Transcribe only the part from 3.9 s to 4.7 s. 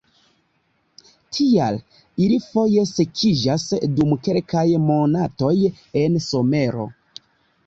dum kelkaj